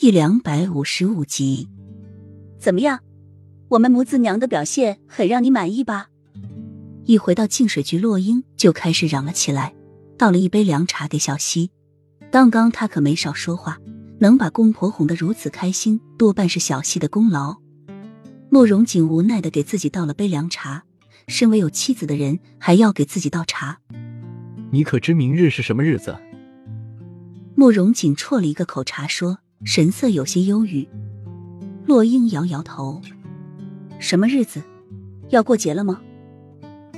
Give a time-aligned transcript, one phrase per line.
[0.00, 1.68] 第两百五十五集，
[2.58, 3.00] 怎么样？
[3.68, 6.08] 我们母子娘的表现很让你满意吧？
[7.04, 9.74] 一回到净水局，洛英就开始嚷了起来，
[10.16, 11.70] 倒了一杯凉茶给小溪。
[12.32, 13.76] 刚刚他可没少说话，
[14.20, 17.58] 能把公婆哄得如此开心，多半是小溪的功劳。
[18.48, 20.82] 慕容锦无奈的给自己倒了杯凉茶，
[21.28, 23.78] 身为有妻子的人，还要给自己倒茶。
[24.72, 26.16] 你可知明日是什么日子？
[27.54, 29.40] 慕容锦啜了一个口茶，说。
[29.64, 30.88] 神色有些忧郁，
[31.84, 32.98] 洛英摇摇头
[34.00, 34.62] ：“什么日子？
[35.28, 36.00] 要过节了吗？”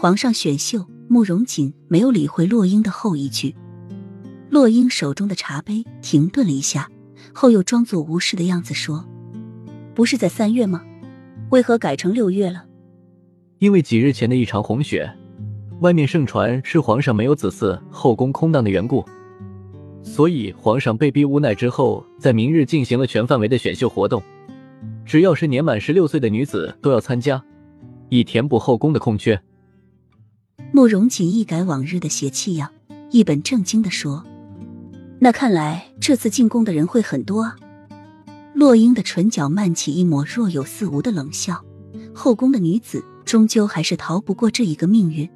[0.00, 3.54] 皇上选秀，慕容锦没有理会洛英的后一句。
[4.48, 6.90] 洛英手中的茶杯停顿了一下，
[7.34, 9.06] 后又装作无事的样子说
[9.94, 10.82] ：“不是在三月吗？
[11.50, 12.64] 为何改成六月了？”
[13.60, 15.12] 因为几日前的一场红雪，
[15.80, 19.04] 外面盛传是皇上没有子嗣，后宫空荡的缘故。
[20.06, 24.22] 所以，皇上被逼无奈之后，在明日进行了全范围的选秀活动，
[25.04, 27.42] 只要是年满十六岁的女子都要参加，
[28.08, 29.38] 以填补后宫的空缺。
[30.72, 32.70] 慕容锦一改往日的邪气样，
[33.10, 34.24] 一本正经的说
[35.20, 37.56] ：“那看来这次进宫的人会很多啊。”
[38.54, 41.62] 洛英的唇角漫起一抹若有似无的冷笑。
[42.14, 45.28] 后宫的女子终究还是逃不过这一个命运，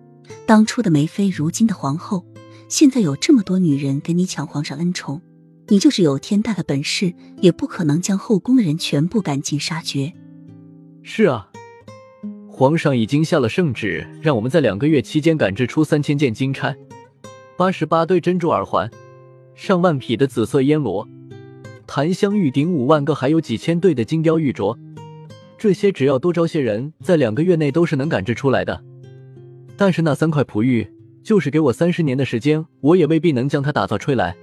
[0.47, 2.25] 当初的梅妃，如今的皇后。
[2.71, 5.21] 现在有这么多女人跟你抢皇上恩宠，
[5.67, 10.13] 你就是有天大的本事，也不可能将后宫的人全部赶尽杀绝。
[11.03, 11.51] 是啊，
[12.49, 16.77] 皇上已经下了圣旨，让我们在两个月期间赶制出三千件金钗、
[17.57, 18.89] 八十八对珍珠耳环、
[19.57, 21.09] 上万匹的紫色烟罗、
[21.89, 24.79] 檀香玉鼎五万个，还有几千对的金雕玉镯。
[25.59, 28.85] 这些只要多招些人，在两个月内都是能赶制出来的。
[29.77, 30.87] 但是那三块璞玉。
[31.23, 34.37] 就是给我三十年的时间，我也未必能将它打造出来。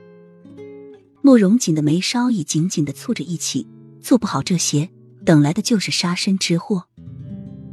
[1.21, 3.67] 慕容锦的眉梢已紧紧的蹙着一起，
[4.01, 4.89] 做不好这些，
[5.25, 6.85] 等来的就是杀身之祸。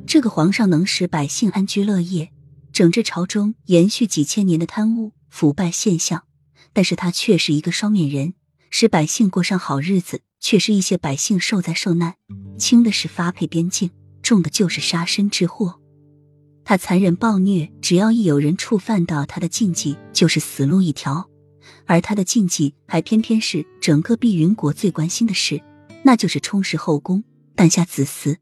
[0.06, 2.30] 这个皇上能使百姓安居乐业，
[2.72, 6.24] 整治朝中延续几千年的贪污腐败现象，
[6.73, 8.34] 但是他却是一个双面人，
[8.70, 12.14] 使百姓过上好日子，却是一些百姓受灾受难。
[12.58, 13.90] 轻的是发配边境，
[14.23, 15.80] 重的就是杀身之祸。
[16.64, 21.29] 他残忍暴虐，只要一有人触犯到他的禁忌，就是死路一条。
[21.86, 25.61] 而他的禁忌还偏偏是整个碧云国最关心的事，
[26.02, 27.23] 那就是充实后宫，
[27.55, 28.36] 诞下子嗣。